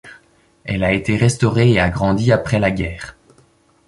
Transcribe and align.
Elle 0.63 0.83
a 0.83 0.93
été 0.93 1.15
restaurée 1.15 1.69
et 1.73 1.79
agrandie 1.79 2.31
après 2.31 2.57
la 2.57 2.71
guerre. 2.71 3.15